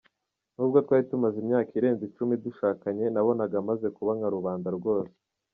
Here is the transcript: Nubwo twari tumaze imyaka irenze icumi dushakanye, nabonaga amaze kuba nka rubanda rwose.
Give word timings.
Nubwo 0.55 0.77
twari 0.85 1.03
tumaze 1.09 1.37
imyaka 1.43 1.71
irenze 1.79 2.01
icumi 2.05 2.33
dushakanye, 2.45 3.05
nabonaga 3.13 3.55
amaze 3.63 3.87
kuba 3.95 4.11
nka 4.17 4.29
rubanda 4.35 4.69
rwose. 4.79 5.15